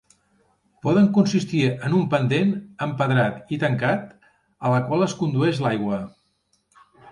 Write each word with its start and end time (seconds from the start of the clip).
Poden 0.85 1.09
consistir 1.17 1.61
en 1.89 1.97
un 1.97 2.07
pendent, 2.13 2.55
empedrat 2.87 3.55
i 3.57 3.61
tancat, 3.65 4.09
a 4.71 4.75
la 4.79 4.83
qual 4.91 5.07
es 5.11 5.17
condueix 5.23 5.63
l'aigua. 5.67 6.05